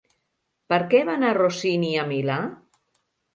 Per 0.73 0.79
què 0.93 1.01
va 1.09 1.17
anar 1.17 1.33
Rossini 1.39 1.93
a 2.05 2.07
Milà? 2.13 2.39